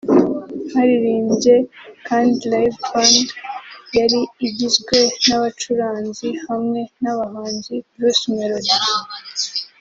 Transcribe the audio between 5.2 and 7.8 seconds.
n’abacuranzi hamwe n’abahanzi